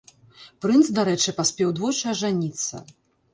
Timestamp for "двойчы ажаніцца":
1.81-2.83